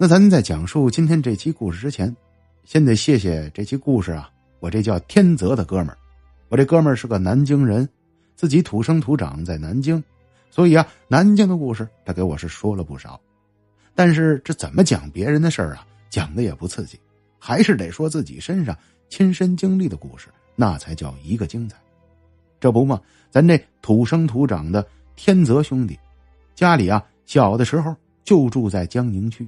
[0.00, 2.14] 那咱在讲述今天这期故事之前，
[2.62, 5.98] 先得谢谢这期故事啊，我这叫天泽的哥们儿。
[6.48, 7.86] 我这哥们儿是个南京人，
[8.36, 10.00] 自己土生土长在南京，
[10.52, 13.20] 所以啊，南京的故事他给我是说了不少。
[13.92, 16.96] 但是这怎么讲别人的事儿啊，讲的也不刺激，
[17.36, 18.78] 还是得说自己身上
[19.08, 21.76] 亲身经历的故事，那才叫一个精彩。
[22.60, 23.00] 这不嘛，
[23.32, 25.98] 咱这土生土长的天泽兄弟，
[26.54, 27.92] 家里啊小的时候
[28.22, 29.44] 就住在江宁区。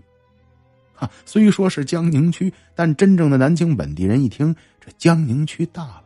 [1.01, 6.05] 啊，虽说是江宁区，但真正的南京本地人一听，这江宁区大了。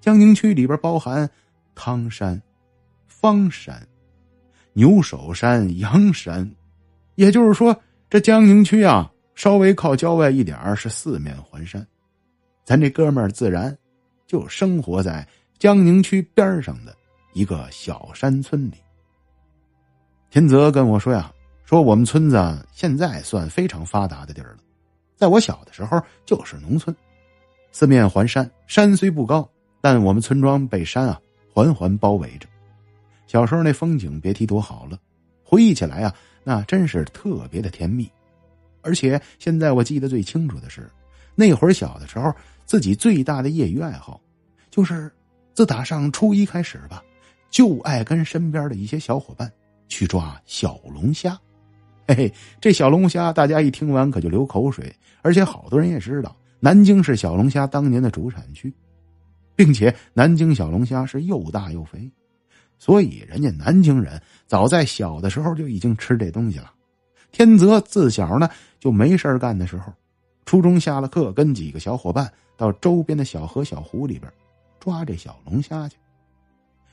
[0.00, 1.28] 江宁区里边包含
[1.74, 2.40] 汤山、
[3.06, 3.86] 方山、
[4.72, 6.50] 牛首山、阳山，
[7.14, 7.80] 也就是说，
[8.10, 11.86] 这江宁区啊，稍微靠郊外一点是四面环山。
[12.64, 13.76] 咱这哥们儿自然
[14.26, 15.26] 就生活在
[15.58, 16.92] 江宁区边上的
[17.32, 18.74] 一个小山村里。
[20.30, 21.32] 天泽跟我说呀，
[21.66, 24.58] 说我们村子现在算非常发达的地儿了，
[25.16, 26.94] 在我小的时候就是农村，
[27.72, 29.46] 四面环山，山虽不高。
[29.80, 31.20] 但我们村庄被山啊
[31.52, 32.46] 环环包围着，
[33.26, 34.96] 小时候那风景别提多好了，
[35.42, 38.08] 回忆起来啊，那真是特别的甜蜜。
[38.80, 40.88] 而且现在我记得最清楚的是，
[41.34, 42.32] 那会儿小的时候，
[42.64, 44.20] 自己最大的业余爱好，
[44.70, 45.12] 就是
[45.52, 47.02] 自打上初一开始吧，
[47.50, 49.52] 就爱跟身边的一些小伙伴
[49.88, 51.36] 去抓小龙虾。
[52.08, 58.72] 嘿 嘿，这小龙虾大家一听完可就流口水，而且好多人也知道，南京是小龙虾当年的主产区。
[59.56, 62.12] 并且南京小龙虾是又大又肥，
[62.78, 66.70] 所以人家南京人早在小的时候就已经吃这东西了。
[67.32, 69.90] 天泽自小呢就没事干的时候，
[70.44, 74.30] 初中下了课跟几个小伙伴到周边的小河小湖里边
[74.78, 75.96] 抓这小龙虾去。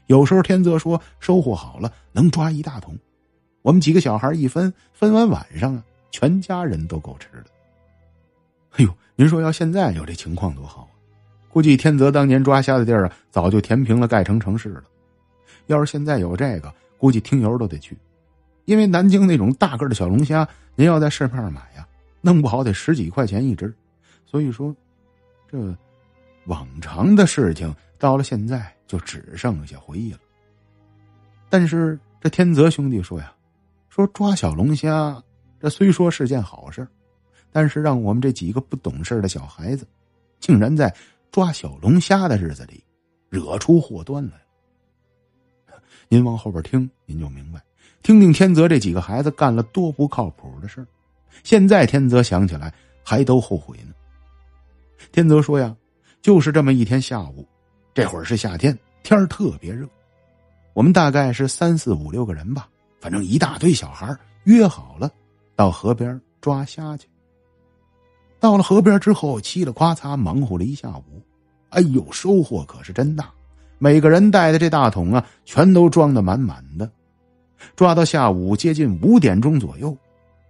[0.07, 2.97] 有时候天泽说收获好了能抓一大桶，
[3.63, 7.45] 我们几个小孩一分分完晚上啊，全家人都够吃的。
[8.73, 10.91] 哎呦，您说要现在有这情况多好啊！
[11.49, 14.83] 估计天泽当年抓虾的地儿啊，早就填平了，盖成城市了。
[15.67, 17.97] 要是现在有这个，估计听友都得去，
[18.65, 21.87] 因为南京那种大个的小龙虾，您要在市面上买呀，
[22.19, 23.73] 弄不好得十几块钱一只。
[24.25, 24.75] 所以说，
[25.49, 25.73] 这
[26.47, 30.19] 往常的事情到了现在就只剩下回忆了。
[31.49, 33.31] 但是这天泽兄弟说呀，
[33.93, 35.21] 说抓小龙虾，
[35.59, 36.87] 这虽说是件好事，
[37.51, 39.85] 但是让我们这几个不懂事的小孩子，
[40.39, 40.91] 竟然在。
[41.31, 42.83] 抓小龙虾的日子里，
[43.27, 44.33] 惹出祸端来。
[46.07, 47.59] 您往后边听，您就明白。
[48.03, 50.85] 听听天泽这几个孩子干了多不靠谱的事
[51.43, 52.71] 现在天泽想起来
[53.03, 53.95] 还都后悔呢。
[55.11, 55.75] 天泽说呀，
[56.21, 57.47] 就是这么一天下午，
[57.95, 59.89] 这会儿是夏天，天特别热。
[60.73, 62.69] 我们大概是三四五六个人吧，
[63.03, 65.11] 反正一大堆小孩约好了
[65.57, 67.05] 到河边抓虾去。
[68.39, 71.21] 到了河边之后，嘁了夸嚓忙活了一下午，
[71.71, 73.29] 哎呦，收获可是真大！
[73.77, 76.89] 每个人带的这大桶啊，全都装的满满的。
[77.75, 79.97] 抓到下午接近五点钟左右，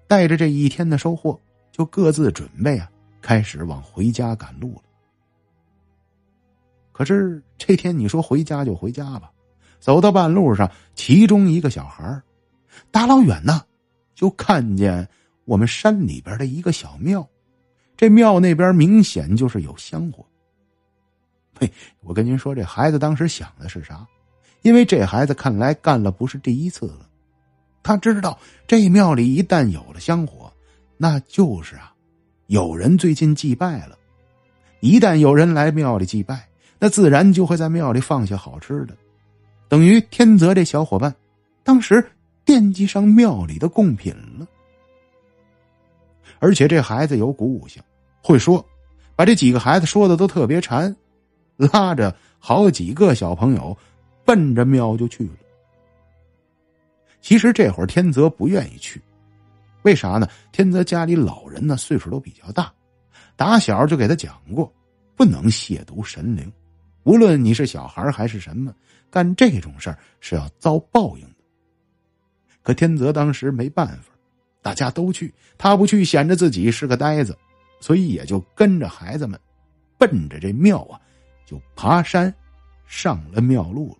[0.07, 1.39] 带着这一天的收获，
[1.71, 2.87] 就各自准备啊，
[3.19, 4.83] 开始往回家赶路了。
[6.91, 9.31] 可是这天你说回家就回家吧，
[9.79, 12.21] 走到半路上，其中一个小孩
[12.91, 13.61] 大老远呢，
[14.13, 15.07] 就看见
[15.45, 17.27] 我们山里边的一个小庙。
[17.95, 20.25] 这庙那边明显就是有香火。
[21.59, 24.05] 嘿，我跟您说，这孩子当时想的是啥？
[24.63, 27.07] 因为这孩子看来干了不是第一次了，
[27.83, 30.51] 他知道这庙里一旦有了香火，
[30.97, 31.93] 那就是啊，
[32.47, 33.97] 有人最近祭拜了。
[34.79, 36.47] 一旦有人来庙里祭拜，
[36.79, 38.97] 那自然就会在庙里放下好吃的，
[39.69, 41.13] 等于天泽这小伙伴
[41.63, 42.05] 当时
[42.45, 44.47] 惦记上庙里的贡品了。
[46.39, 47.81] 而且这孩子有鼓舞性，
[48.21, 48.65] 会说，
[49.15, 50.93] 把这几个孩子说的都特别馋，
[51.55, 53.77] 拉着好几个小朋友，
[54.25, 55.35] 奔着庙就去了。
[57.21, 59.01] 其实这会儿天泽不愿意去，
[59.83, 60.27] 为啥呢？
[60.51, 62.73] 天泽家里老人呢岁数都比较大，
[63.37, 64.69] 打小就给他讲过，
[65.15, 66.51] 不能亵渎神灵，
[67.03, 68.75] 无论你是小孩还是什么，
[69.09, 71.32] 干这种事儿是要遭报应。
[72.63, 74.05] 可天泽当时没办法。
[74.61, 77.37] 大家都去，他不去显着自己是个呆子，
[77.81, 79.37] 所以也就跟着孩子们，
[79.97, 80.97] 奔着这庙啊，
[81.45, 82.33] 就爬山，
[82.87, 83.97] 上了庙路了。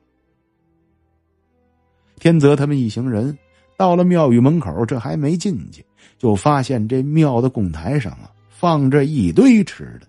[2.18, 3.38] 天泽他们一行人
[3.76, 5.86] 到了庙宇门口，这还没进去，
[6.18, 10.08] 就发现这庙的供台上啊，放着一堆吃的。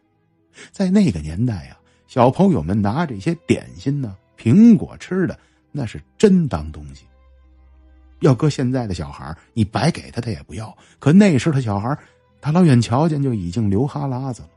[0.70, 5.36] 在那个年代啊，小朋友们拿这些点心呢、苹果吃的，
[5.72, 7.04] 那是真当东西。
[8.20, 10.76] 要搁现在的小孩你白给他他也不要。
[10.98, 11.96] 可那时的小孩
[12.40, 14.48] 大老远瞧见就已经流哈喇子了，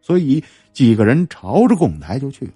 [0.00, 0.42] 所以
[0.72, 2.52] 几个人朝着供台就去了。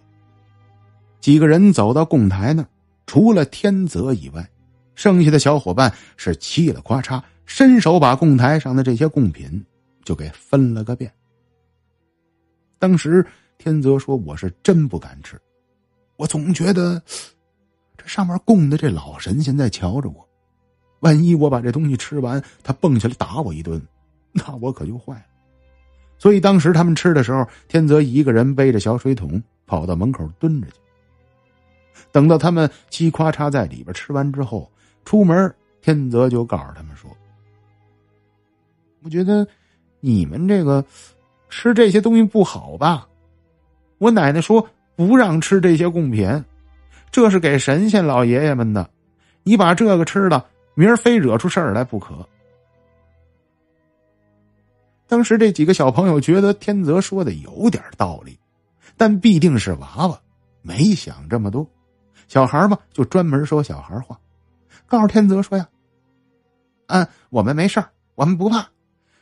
[1.20, 2.68] 几个人走到供台那儿，
[3.06, 4.48] 除了天泽以外，
[4.94, 9.64] 剩下的小伙伴是嘁了咔嚓，伸手把供台上的这些贡品
[10.04, 11.12] 就给分了个遍。
[12.78, 13.24] 当时
[13.58, 15.40] 天泽说：“我是真不敢吃，
[16.16, 17.00] 我总觉得
[17.96, 20.28] 这上面供的这老神仙在瞧着我，
[21.02, 23.80] 万一我把这东西吃完，他蹦起来打我一顿。
[24.32, 25.24] ”那我可就坏了，
[26.16, 30.74] 所以当时他们吃的时候，天泽一个人背着小水桶跑到门口蹲着去。
[32.10, 34.70] 等到他们叽夸嚓在里边吃完之后，
[35.04, 37.10] 出门，天泽就告诉他们说
[39.04, 39.46] ：“我觉得
[40.00, 40.82] 你们这个
[41.50, 43.06] 吃这些东西不好吧？
[43.98, 44.66] 我奶奶说
[44.96, 46.44] 不让吃这些贡品，
[47.10, 48.88] 这是给神仙老爷爷们的，
[49.42, 52.26] 你把这个吃了，明儿非惹出事儿来不可。”
[55.06, 58.38] 当时这几个小朋友觉得天泽说的有点道理，
[58.96, 60.18] 但必定是娃娃，
[60.62, 61.66] 没想这么多。
[62.28, 64.18] 小孩嘛，就专门说小孩话，
[64.86, 65.68] 告诉天泽说呀
[66.88, 67.84] ：“嗯，我们没事
[68.14, 68.66] 我们不怕。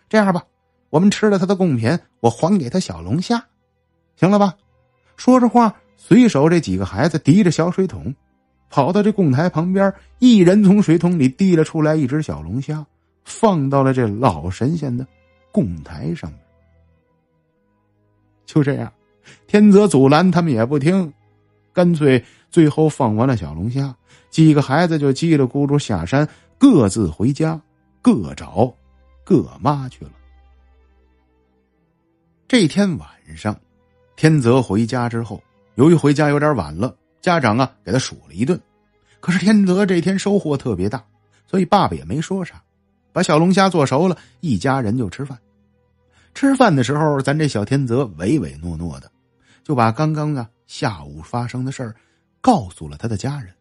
[0.08, 0.44] 这样吧，
[0.90, 3.44] 我们吃了他的贡品，我还给他小龙虾，
[4.14, 4.54] 行了吧？”
[5.16, 8.14] 说着话，随手这几个孩子提着小水桶，
[8.70, 12.86] 跑到这供台旁边，一人从水桶里提了出来一只小龙虾，
[13.24, 15.06] 放到了这老神仙的。
[15.52, 16.40] 供台上面，
[18.46, 18.92] 就这样，
[19.48, 21.12] 天泽阻拦他们也不听，
[21.72, 23.92] 干脆最后放完了小龙虾，
[24.30, 27.60] 几个孩子就叽里咕噜下山，各自回家，
[28.00, 28.72] 各找
[29.24, 30.12] 各妈去了。
[32.46, 33.58] 这天晚上，
[34.14, 35.42] 天泽回家之后，
[35.74, 38.60] 由于回家有点晚了，家长啊给他数了一顿。
[39.20, 41.04] 可是天泽这天收获特别大，
[41.46, 42.62] 所以爸爸也没说啥。
[43.12, 45.38] 把小龙虾做熟了，一家人就吃饭。
[46.32, 49.10] 吃饭的时候，咱这小天泽唯唯诺诺的，
[49.64, 51.94] 就把刚刚啊下午发生的事儿
[52.40, 53.52] 告诉了他的家人。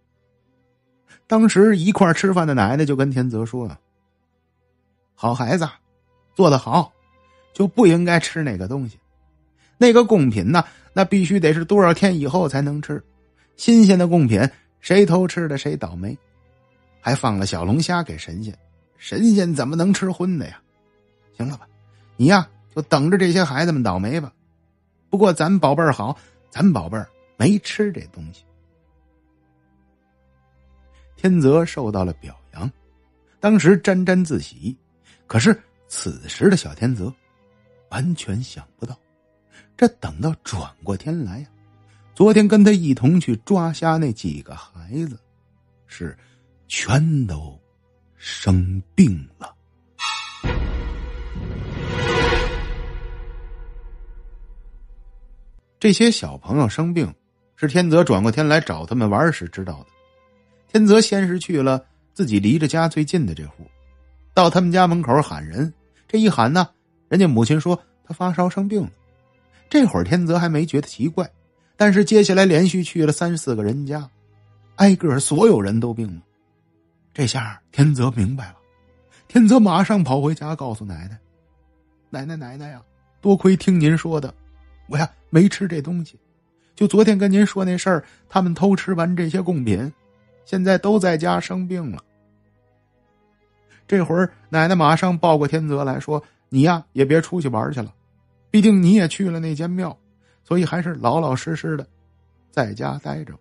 [1.25, 3.75] 当时一块吃饭的奶奶就跟天泽说
[5.15, 5.67] ：“好孩子，
[6.35, 6.91] 做得好，
[7.51, 8.99] 就不应该吃那个东西。
[9.77, 10.63] 那个贡品呢，
[10.93, 13.03] 那必须得是多少天以后才能吃。
[13.59, 14.39] 新鲜的贡品，
[14.79, 16.17] 谁偷吃的谁倒霉。
[17.01, 18.57] 还放了小龙虾给神仙。”
[18.95, 20.61] 神仙怎么能吃荤的呀？
[21.35, 21.67] 行了吧，
[22.15, 24.31] 你呀就等着这些孩子们倒霉吧。
[25.09, 26.17] 不过咱宝贝儿好，
[26.49, 28.45] 咱宝贝儿没吃这东西。
[31.17, 32.71] 天泽受到了表扬，
[33.41, 34.73] 当时沾沾自喜。
[35.27, 37.13] 可是此时的小天泽
[37.89, 38.97] 完全想不到，
[39.75, 41.47] 这等到转过天来呀，
[42.19, 45.17] 昨天跟他一同去抓虾那几个孩子，
[45.87, 46.17] 是
[46.67, 47.57] 全都。
[48.17, 49.55] 生病了。
[55.79, 57.09] 这些小朋友生病，
[57.55, 59.85] 是天泽转过天来找他们玩时知道的。
[60.67, 61.81] 天泽先是去了
[62.13, 63.65] 自己离着家最近的这户，
[64.33, 65.73] 到他们家门口喊人。
[66.05, 66.67] 这一喊呢，
[67.07, 68.91] 人家母亲说他发烧生病了。
[69.69, 71.31] 这会儿天泽还没觉得奇怪，
[71.79, 74.05] 但是接下来连续去了三四个人家，
[74.75, 76.21] 挨个所有人都病了。
[77.13, 78.55] 这下天泽明白了，
[79.29, 81.17] 天泽马上跑回家告诉奶奶
[82.11, 82.81] ：“奶奶奶奶呀，
[83.21, 84.33] 多亏听您说的，
[84.87, 86.19] 我呀没吃这东西。
[86.75, 89.89] 就昨天跟您说那事儿，他们偷吃完这些贡品，
[90.43, 92.03] 现在都在家生病了。”
[93.87, 97.93] 这会儿奶奶马上抱过天泽来说：“你呀也别出去玩去了，
[98.51, 99.97] 毕竟你也去了那间庙，
[100.49, 101.87] 所以还是老老实实的
[102.49, 103.39] 在家待着吧。”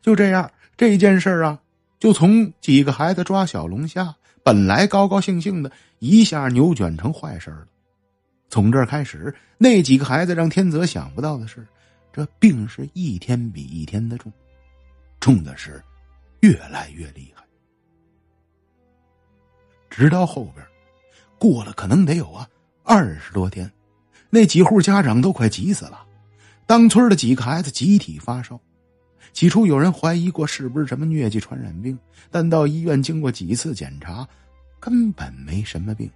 [0.00, 1.60] 就这样，这件事啊。
[1.98, 7.66] 就从几个孩子抓小龙虾，本来高高兴兴的，一下扭转成坏事了。
[8.48, 11.66] 从这儿开始，那几个孩子让天泽想不到的是，
[12.12, 14.32] 这病是一天比一天的重，
[15.18, 15.82] 重的是
[16.38, 17.44] 越来越厉害。
[19.90, 20.64] 直到后边，
[21.36, 22.48] 过了可能得有啊
[22.84, 23.68] 二十多天，
[24.30, 26.04] 那几户家长都快急死了，
[26.66, 28.60] 当村的几个孩子集体发烧。
[29.32, 31.98] 起初有人怀疑过是不是什么疟疾传染病，
[32.30, 34.26] 但到医院经过几次检查，
[34.80, 36.10] 根本没什么病，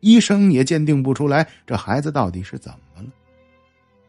[0.00, 3.08] 医生也鉴定不出来这孩子到底是怎么了。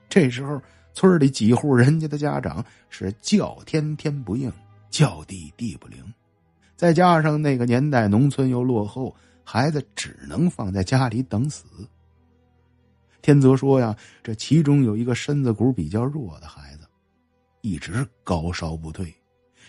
[0.08, 0.62] 这时候，
[0.94, 4.52] 村里几户人家的家长是叫天天不应，
[4.90, 6.04] 叫地地不灵，
[6.76, 11.66] 再加上那个年代农村又落后，孩子只能放在家里等死。
[13.22, 16.88] 天泽说呀，这其中有一个身子骨比较弱的孩子。
[17.62, 19.14] 一直高烧不退，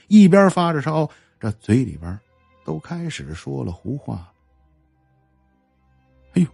[0.08, 1.06] 一边发着烧，
[1.38, 2.18] 这嘴里边
[2.64, 4.32] 都开始说了胡话。
[6.32, 6.48] 哎呦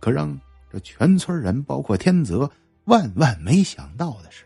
[0.00, 0.36] 可让
[0.72, 2.50] 这全村人，包括天泽，
[2.86, 4.44] 万万没想到的是，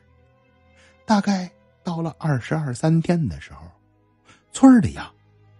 [1.06, 1.50] 大概
[1.82, 3.66] 到了二十二三天的时候，
[4.52, 5.10] 村里呀，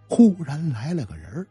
[0.07, 1.47] 忽然来了个人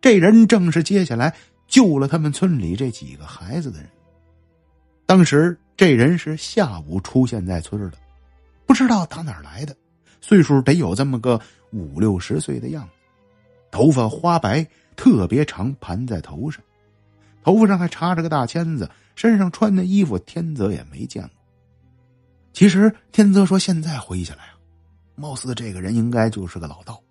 [0.00, 1.32] 这人正是接下来
[1.74, 3.90] 救了他们村里这几个孩子的人。
[5.06, 7.98] 当时这人是下午出现在村的，
[8.64, 9.76] 不知道打哪来的，
[10.20, 11.40] 岁数得有这么个
[11.72, 12.90] 五六十岁的样子，
[13.72, 14.64] 头发花白，
[14.94, 16.62] 特别长，盘在头上，
[17.42, 21.30] 头发上还插着个大签子，身上穿的衣服天泽也没见过。
[22.52, 24.54] 其实天泽说，现在回忆起来啊，
[25.16, 27.02] 貌似这个人应该就是个老道，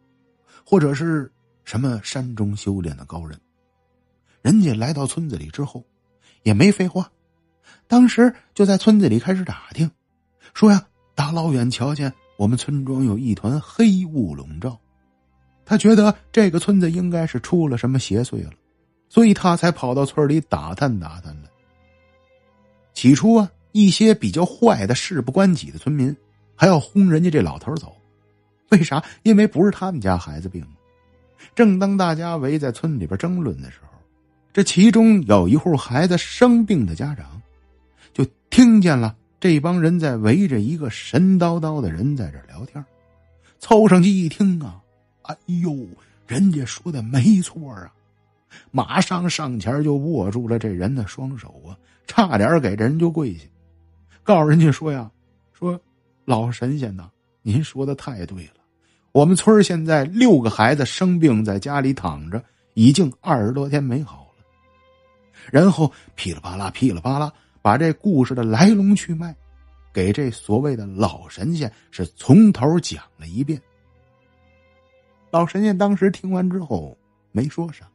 [0.66, 1.30] 或者是
[1.66, 3.38] 什么山中修炼的高人。
[4.44, 5.84] 人家来到村子里之后，
[6.44, 7.10] 也没废话。
[7.88, 9.90] 当时就在村子里开始打听，
[10.54, 10.86] 说呀，
[11.16, 14.78] 大老远瞧见我们村庄有一团黑雾笼罩，
[15.66, 18.52] 他觉得这个村子应该是出了什么邪祟了，
[19.08, 21.50] 所以他才跑到村里打探打探来。
[22.94, 26.14] 起初啊，一些比较坏的事不关己的村民
[26.54, 27.96] 还要轰人家这老头走，
[28.72, 29.02] 为啥？
[29.24, 30.68] 因为不是他们家孩子病了。
[31.56, 33.93] 正当大家围在村里边争论的时候，
[34.54, 37.42] 这其中有一户孩子生病的家长。
[38.14, 42.86] 就听见了这帮人在围着一个神叨叨的人在这聊天，
[43.58, 44.80] 凑上去一听啊，
[45.24, 45.76] 哎呦，
[46.28, 47.92] 人家说的没错啊，
[48.70, 51.74] 马上上前就握住了这人的双手啊，
[52.06, 53.46] 差点给人就跪下，
[54.22, 55.10] 告诉人家说呀，
[55.52, 55.82] 说
[56.26, 57.10] 老神仙呐，
[57.42, 58.62] 您说的太对了，
[59.12, 62.42] 我们村现在六个孩子生病在家里躺着，
[62.76, 64.23] 已经二十多天没好，
[65.52, 67.32] 然后噼里啪啦，噼里啪啦。
[67.62, 69.34] 把这故事的来龙去脉，
[69.94, 73.62] 给这所谓的老神仙是从头讲了一遍。
[75.32, 76.98] 老神仙当时听完之后
[77.32, 77.88] 没说啥，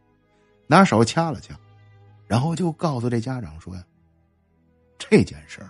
[0.66, 1.54] 拿手掐了掐，
[2.26, 3.84] 然后就告诉这家长说呀
[4.98, 5.68] ：“这件事儿，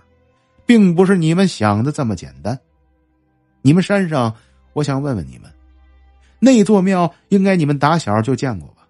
[0.64, 2.56] 并不是你们想的这么简单。
[3.62, 4.32] 你们山上，
[4.74, 5.52] 我想问问你们，
[6.38, 8.86] 那座庙应该你们打小就见过吧？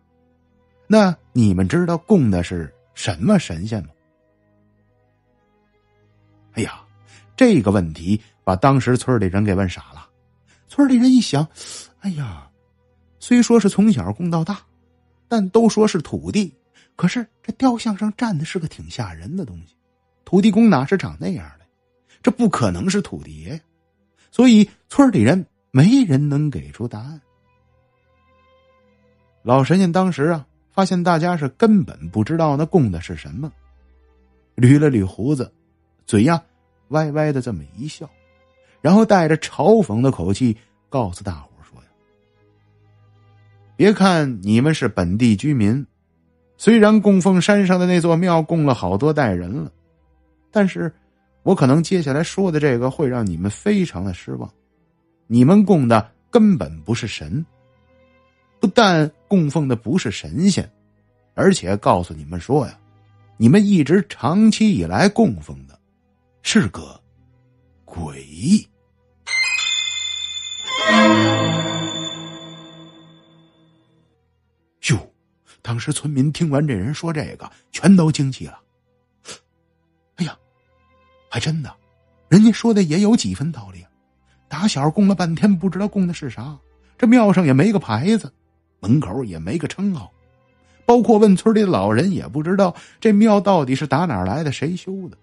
[0.87, 3.91] 那你们知道供的是什么神仙吗？”
[6.55, 6.83] 哎呀，
[7.37, 10.11] 这个问题把当时村里人给问傻了。
[10.67, 11.47] 村里人一想，
[12.01, 12.51] 哎呀，
[13.21, 14.59] 虽说是从小供到大，
[15.29, 16.53] 但都说是土地，
[16.97, 19.77] 可是这雕像上站的是个挺吓人的东西。
[20.25, 21.65] 土地公哪是长那样的？
[22.21, 23.61] 这不可能是土地爷。
[24.33, 27.21] 所以村里人没人能给出答案。
[29.45, 30.45] 老神仙当时啊，
[30.79, 33.51] 发现大家是根本不知道那供的是什么，
[34.55, 35.53] 捋了捋胡子。
[36.07, 36.41] 嘴呀，
[36.91, 38.09] 歪歪的这么一笑，
[38.81, 40.57] 然后带着嘲讽的口气
[40.89, 41.89] 告诉大伙说：“呀，
[43.75, 45.85] 别看你们是本地居民，
[46.57, 49.73] 虽然供奉山上的那座庙供了好多代人了，
[50.53, 50.95] 但是
[51.43, 54.49] 我可能接下来说的这个会让你们非常的失望。
[55.27, 57.45] 你们供的根本不是神，
[58.61, 60.71] 不但供奉的不是神仙，
[61.35, 62.79] 而且告诉你们说呀，
[63.37, 65.79] 你们一直长期以来供奉的。”
[66.43, 66.99] 是个
[67.85, 68.27] 鬼。
[74.89, 75.13] 哟，
[75.61, 78.59] 当时村民听完这人说这个，全都惊奇了。
[80.17, 80.35] 哎呀，
[81.29, 81.71] 还真的，
[82.29, 83.85] 人家说的也有几分道理。
[84.49, 86.57] 打小供了半天，不知道供的是啥，
[86.97, 88.33] 这庙上也没个牌子，
[88.81, 90.11] 门口也没个称号，
[90.87, 95.17] 包括问村里的老人也不知道这庙到底是打哪来的，谁修的。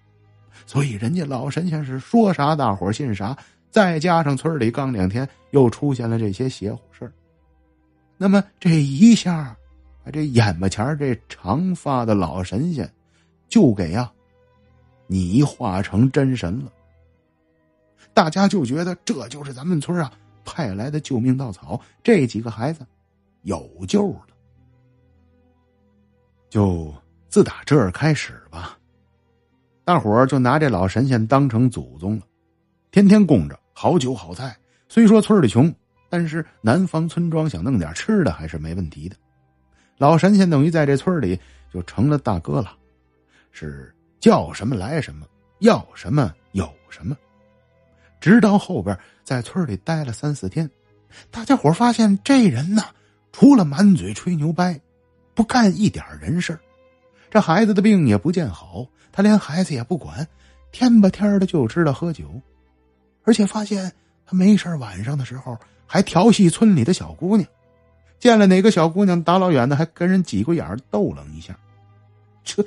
[0.65, 3.37] 所以人家老神仙是说啥大伙信啥，
[3.69, 7.11] 再加上村里刚两天又出现了这些邪乎事
[8.17, 9.55] 那么这一下，
[10.11, 12.89] 这眼巴前这长发的老神仙
[13.47, 14.11] 就给呀
[15.07, 16.71] 你化成真神了。
[18.13, 20.11] 大家就觉得这就是咱们村啊
[20.43, 22.85] 派来的救命稻草，这几个孩子
[23.45, 24.27] 有救了。
[26.49, 26.93] 就
[27.27, 28.77] 自打这儿开始吧。
[29.83, 32.23] 大伙儿就拿这老神仙当成祖宗了，
[32.91, 34.55] 天天供着好酒好菜。
[34.89, 35.73] 虽说村里穷，
[36.09, 39.15] 但是南方村庄想弄点吃的还是没问题的。
[39.97, 41.39] 老神仙等于在这村里
[41.71, 42.75] 就成了大哥了，
[43.51, 45.27] 是叫什么来什么，
[45.59, 47.15] 要什么有什么。
[48.19, 50.69] 直到后边在村里待了三四天，
[51.29, 52.81] 大家伙发现这人呢，
[53.37, 54.79] 除了满嘴吹牛掰，
[55.33, 56.57] 不干一点人事
[57.29, 58.87] 这孩子的病也不见好。
[59.11, 60.25] 他连孩子也不管，
[60.71, 62.41] 天吧天的就知道喝酒，
[63.25, 63.91] 而且发现
[64.25, 67.45] 他没事晚上的时候还调戏村里的小姑娘，
[68.19, 71.59] 见了哪个小姑娘大老远的还跟人挤过眼逗楞一下，
[72.45, 72.65] 这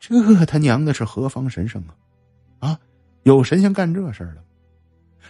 [0.00, 1.82] 这他娘的是何方神圣
[2.58, 2.70] 啊！
[2.70, 2.80] 啊，
[3.24, 4.42] 有神仙干这事儿了？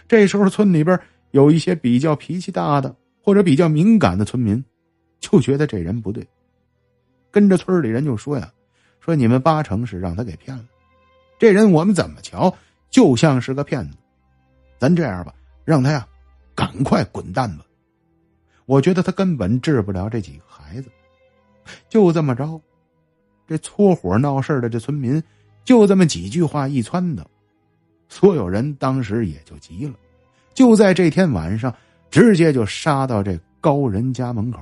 [0.07, 0.97] 这时候村里边
[1.31, 4.63] 有一些比较脾气大的或者比较敏感的村民，
[5.19, 6.25] 就觉得这人不对，
[7.31, 8.51] 跟着村里人就说呀
[8.99, 10.65] ：“说你们八成是让他给骗了，
[11.39, 12.55] 这人我们怎么瞧
[12.89, 13.97] 就像是个骗子。
[14.77, 15.33] 咱这样吧，
[15.65, 16.07] 让他呀
[16.55, 17.65] 赶快滚蛋吧。
[18.65, 20.89] 我觉得他根本治不了这几个孩子。”
[21.89, 22.61] 就这么着，
[23.45, 25.21] 这搓火闹事的这村民，
[25.65, 27.27] 就这么几句话一撺的，
[28.07, 29.93] 所有人当时也就急了，
[30.53, 31.75] 就在这天晚上，
[32.09, 34.61] 直接就杀到这高人家门口，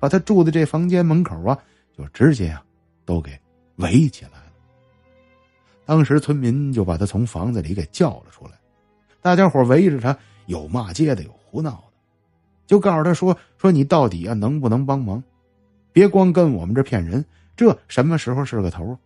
[0.00, 1.56] 把他住的这房间门口啊，
[1.96, 2.64] 就直接啊，
[3.04, 3.38] 都给
[3.76, 4.44] 围起来了。
[5.84, 8.52] 当时村民就把他从房子里给叫了出来，
[9.20, 10.16] 大家伙围着他，
[10.46, 11.92] 有骂街的，有胡闹的，
[12.66, 15.22] 就告诉他说：“说你到底啊，能不能帮忙？”
[15.92, 17.24] 别光跟我们这骗人，
[17.56, 18.96] 这什么时候是个头？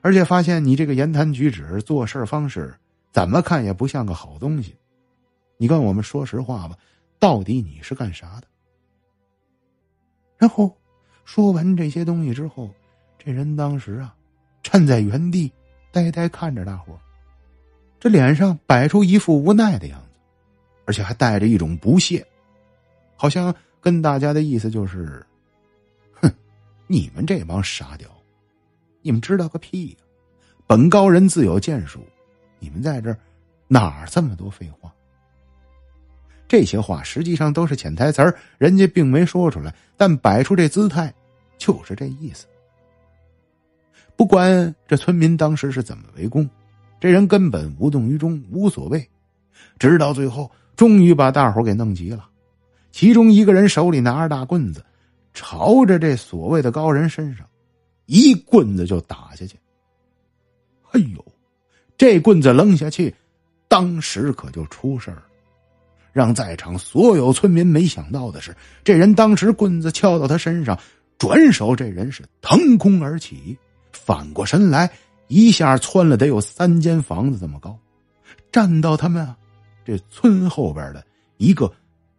[0.00, 2.74] 而且发现你这个言谈举止、做事方式，
[3.12, 4.76] 怎么看也不像个好东西。
[5.56, 6.76] 你跟我们说实话吧，
[7.18, 8.46] 到底你是干啥的？
[10.38, 10.74] 然后
[11.24, 12.70] 说完这些东西之后，
[13.18, 14.14] 这人当时啊，
[14.62, 15.52] 站在原地，
[15.90, 16.98] 呆呆看着大伙
[18.00, 20.18] 这脸上摆出一副无奈的样子，
[20.86, 22.24] 而且还带着一种不屑，
[23.16, 25.26] 好像跟大家的意思就是。
[26.14, 26.32] 哼
[26.86, 28.08] 你们这帮傻屌，
[29.02, 29.96] 你们知道个屁呀！
[30.66, 32.00] 本高人自有建树，
[32.60, 33.18] 你们在这儿
[33.66, 34.94] 哪这么多废话？
[36.48, 41.12] 这些话实际上都是潜台词儿，人家并没说出来，但摆出这姿态
[41.58, 42.46] 就是这意思。
[44.16, 46.48] 不管这村民当时是怎么围攻，
[46.98, 49.06] 这人根本无动于衷，无所谓。
[49.78, 52.28] 直到最后，终于把大伙给弄急了，
[52.90, 54.84] 其中一个人手里拿着大棍子。
[55.34, 57.46] 朝着这所谓的高人身上，
[58.06, 59.56] 一棍子就打下去。
[60.90, 61.24] 哎呦，
[61.96, 63.14] 这棍子扔下去，
[63.68, 65.22] 当时可就出事了。
[66.18, 68.52] 让在场所有村民没想到的是，
[68.82, 70.76] 这人当时棍子敲到他身上，
[71.16, 73.56] 转手这人是腾空而起，
[73.92, 74.90] 反过身来，
[75.28, 77.78] 一下窜了得有三间房子这么高，
[78.50, 79.36] 站到他们啊
[79.84, 81.72] 这村后边的一个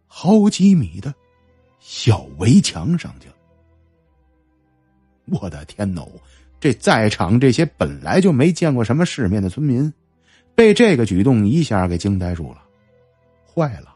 [0.06, 1.12] 好几米的。
[1.78, 3.34] 小围墙上去了！
[5.38, 6.02] 我的天呐，
[6.58, 9.92] 这在场这些本来就没见过什么世面的村民，
[10.54, 12.62] 被这个举动一下给惊呆住了。
[13.46, 13.89] 坏了！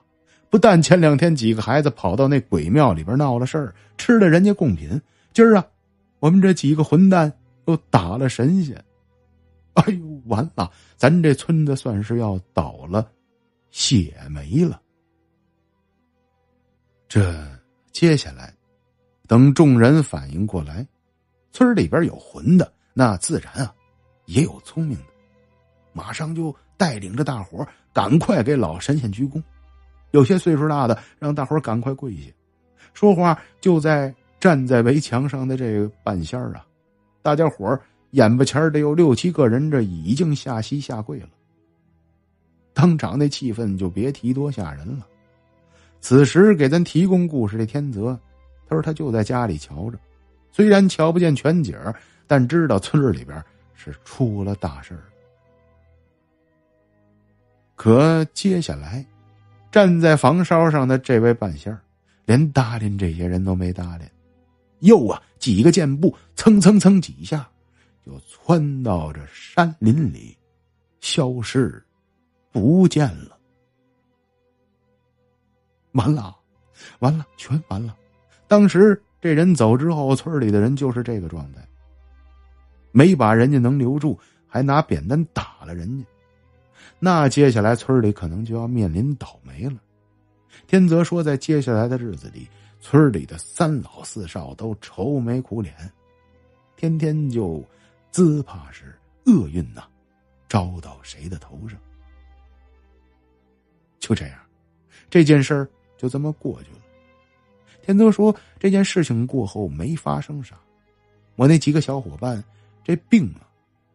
[0.54, 4.88] 不但前两天几个孩子跑到那鬼庙里边闹了事儿，吃了人家贡品，
[5.32, 5.66] 今儿啊，
[6.20, 7.32] 我们这几个混蛋
[7.66, 8.76] 又打了神仙。
[9.72, 10.70] 哎呦，完了！
[10.96, 13.10] 咱这村子算是要倒了，
[13.72, 14.80] 血霉了。
[17.08, 17.34] 这。
[17.90, 18.54] 接下来，
[19.26, 20.86] 等众人反应过来，
[21.50, 23.74] 村里边有混的，那自然啊，
[24.26, 25.04] 也有聪明的，
[25.92, 29.42] 马上就带领着大伙赶快给老神仙鞠躬。
[30.14, 32.30] 有些岁数大的，让大伙赶快跪下。
[32.92, 36.64] 说话就在站在围墙上的这个半仙儿啊，
[37.20, 37.76] 大家伙
[38.12, 41.28] 眼巴前得有六七个人，这已经下膝下跪了。
[42.72, 45.04] 当场那气氛就别提多吓人了。
[46.00, 48.16] 此时给咱提供故事的天泽，
[48.68, 49.98] 他说他就在家里瞧着，
[50.52, 51.76] 虽然瞧不见全景
[52.28, 53.42] 但知道村里边
[53.74, 54.96] 是出了大事
[57.74, 59.04] 可接下来，
[59.74, 61.80] 站在房梢上的这位半仙儿，
[62.26, 64.04] 连搭理这些人都没搭理，
[64.78, 67.44] 又啊几个箭步，蹭蹭蹭几下，
[68.06, 70.38] 就窜到这山林里，
[71.00, 71.82] 消失
[72.52, 73.36] 不见了。
[75.90, 76.36] 完了，
[77.00, 77.96] 完了，全完了！
[78.46, 81.60] 当时这人走之后，村里的人就是这个状态，
[82.92, 86.04] 没把人家能留住，还拿扁担打了人家。
[86.98, 89.76] 那接下来村里可能就要面临倒霉了。
[90.66, 92.48] 天泽说，在接下来的日子里，
[92.80, 95.74] 村里的三老四少都愁眉苦脸，
[96.76, 97.64] 天天就
[98.10, 99.84] 自怕是厄运呐，
[100.48, 101.78] 招到谁的头上。
[103.98, 104.38] 就这样，
[105.08, 105.68] 这件事儿。
[105.96, 106.78] 就这么过去了。
[107.80, 110.56] 天泽说：“这件事情过后没发生啥，
[111.36, 112.42] 我那几个小伙伴
[112.82, 113.48] 这病啊，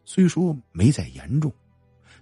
[0.04, 1.52] 虽说没再严重，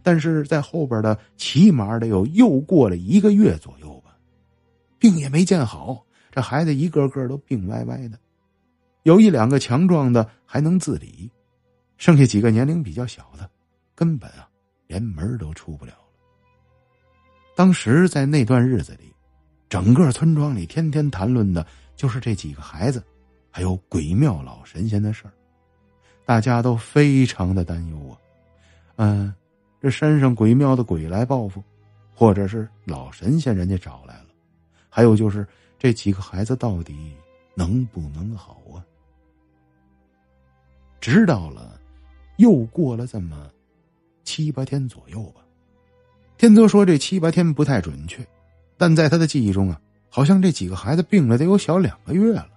[0.09, 4.17] 但是在后边的起码得有又过了一个月左右吧，
[4.99, 6.03] 病也没见好。
[6.31, 8.19] 这孩子一个个都病歪歪的，
[9.03, 11.31] 有一两个强壮的还能自理，
[11.99, 13.51] 剩下几个年龄比较小的，
[13.95, 14.49] 根本啊
[14.87, 15.93] 连门都出不了。
[17.55, 19.13] 当时在那段日子里。”
[19.69, 23.05] 整个村庄里天天谈论的就是这几个孩子，
[23.51, 25.33] 还有鬼庙老神仙的事儿。
[26.25, 28.17] 大家都非常的担忧啊。
[28.97, 29.35] 嗯，
[29.81, 31.63] 这山上鬼庙的鬼来报复，
[32.15, 34.27] 或者是老神仙人家找来了，
[34.89, 35.47] 还有就是
[35.79, 37.15] 这几个孩子到底
[37.55, 38.83] 能不能好啊？
[41.01, 41.81] 知道了，
[42.39, 43.49] 又过了这么
[44.25, 45.41] 七八天左右吧。
[46.37, 48.27] 天泽说这七八天不太准确，
[48.77, 52.51] 但在他的记忆中啊，好像这几个孩子病了得有小两个月了。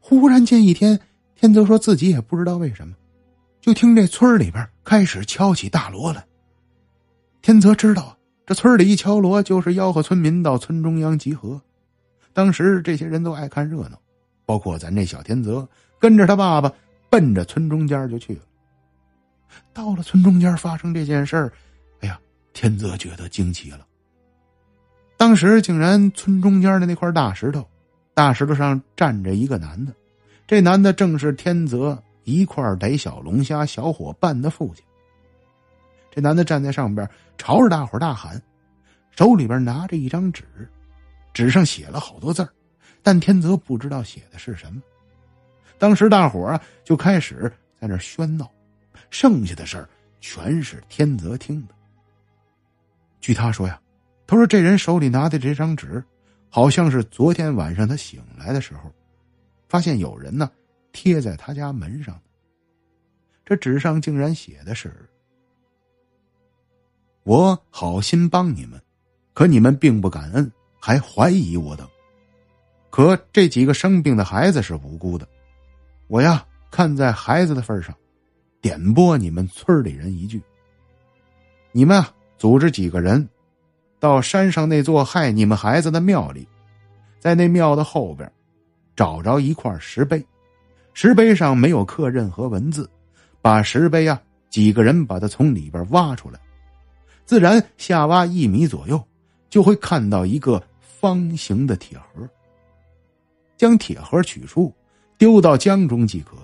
[0.00, 0.98] 忽然间一天，
[1.36, 2.94] 天泽说自己也不知道为什么，
[3.62, 6.26] 就听这村里边开始敲起大锣来。
[7.42, 11.62] 天泽知道，这村里一敲锣就是吆喝村民到村中央集合。
[12.32, 13.96] 当时这些人都爱看热闹，
[14.44, 15.66] 包括咱这小天泽，
[16.00, 16.72] 跟着他爸爸
[17.08, 18.40] 奔着村中间就去了。
[19.72, 21.52] 到了村中间，发生这件事儿，
[22.00, 22.18] 哎呀，
[22.52, 23.86] 天泽觉得惊奇了。
[25.16, 27.64] 当时竟然村中间的那块大石头。
[28.12, 29.94] 大石头上站着一个男的，
[30.46, 34.84] 这男的正是天泽一块逮小龙虾小伙伴的父亲。
[36.10, 37.08] 这男的站在上边，
[37.38, 38.40] 朝着大伙大喊，
[39.16, 40.44] 手里边拿着一张纸，
[41.32, 42.46] 纸上写了好多字
[43.02, 44.80] 但天泽不知道写的是什么。
[45.78, 48.50] 当时大伙啊就开始在那喧闹，
[49.10, 49.88] 剩下的事儿
[50.20, 51.74] 全是天泽听的。
[53.20, 53.80] 据他说呀，
[54.26, 56.02] 他说这人手里拿的这张纸。
[56.54, 58.92] 好像是昨天晚上他醒来的时候，
[59.70, 60.50] 发现有人呢
[60.92, 62.20] 贴在他家门上。
[63.44, 64.94] 这纸上竟然写的是
[67.24, 68.80] ：“我好心帮你们，
[69.34, 71.88] 可你们并不感恩，还怀疑我等。
[72.90, 75.26] 可这几个生病的孩子是无辜的，
[76.06, 77.94] 我呀看在孩子的份上，
[78.60, 80.40] 点拨你们村里人一句：
[81.72, 83.28] 你们啊组织几个人。”
[83.98, 86.48] 到山上那座害你们孩子的庙里，
[87.20, 88.28] 在那庙的后边，
[88.96, 90.26] 找着一块石碑，
[90.94, 92.88] 石碑上没有刻任何文字，
[93.40, 96.38] 把石碑啊几个人把它从里边挖出来，
[97.24, 99.02] 自然下挖一米左右，
[99.48, 102.28] 就会看到一个方形的铁盒。
[103.56, 104.72] 将铁盒取出，
[105.16, 106.36] 丢到江中即可，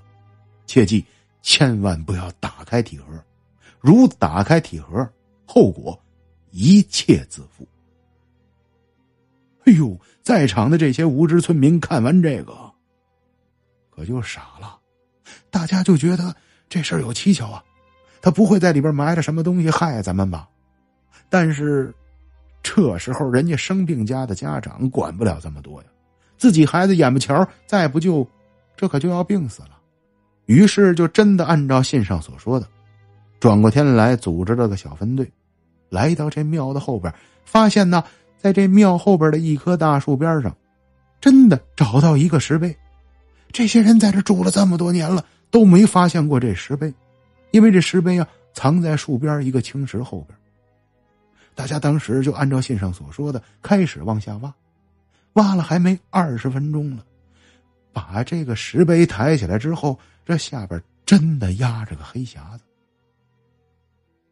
[0.66, 1.04] 切记
[1.42, 3.06] 千万不要打开铁盒，
[3.80, 5.08] 如打开铁盒，
[5.46, 5.98] 后果。
[6.50, 7.68] 一切自负。
[9.64, 12.67] 哎呦，在场的这些无知村民看完这个，
[13.98, 14.78] 可就傻了。
[15.50, 16.32] 大家就觉得
[16.68, 17.64] 这事儿有蹊跷啊，
[18.22, 20.48] 他不会在里边埋着什么东西害咱们吧？
[21.28, 21.92] 但是，
[22.62, 25.88] 这时候人家生病家的家长管不了这么多呀，
[26.36, 28.26] 自己孩子眼巴瞧，再不救，
[28.76, 29.70] 这可就要病死了。
[30.46, 32.66] 于是就真的按照信上所说的，
[33.40, 35.30] 转过天来组织了个小分队。
[35.90, 37.12] 来到这庙的后边，
[37.44, 38.04] 发现呢，
[38.36, 40.54] 在这庙后边的一棵大树边上，
[41.20, 42.76] 真的找到一个石碑。
[43.52, 46.92] 这些人在这住了这么多年了，都没发现过这石碑，
[47.50, 50.38] 因为这石碑啊藏在树边一个青石后边。
[51.54, 54.54] 大家当时就按照信上所说的，开始往下挖，
[55.32, 57.04] 挖了还没二十分钟了，
[57.92, 62.64] 把这个石碑抬起来之后，这下边真的压着个黑匣子。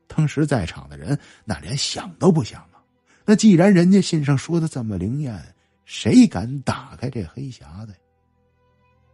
[0.07, 2.79] 当时在场的人那连想都不想啊！
[3.25, 5.37] 那既然人家信上说的这么灵验，
[5.85, 7.99] 谁敢打开这黑匣子呀？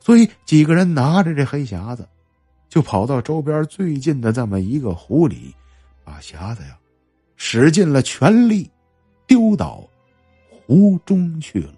[0.05, 2.09] 所以几个人拿着这黑匣子，
[2.69, 5.55] 就跑到周边最近的这么一个湖里，
[6.03, 6.77] 把匣子呀
[7.37, 8.69] 使尽了全力
[9.29, 9.89] 丢到
[10.67, 11.75] 湖中去了。